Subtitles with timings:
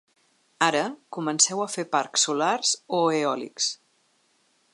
[0.67, 0.81] Ara,
[1.17, 3.71] comenceu a fer parcs solars o eòlics.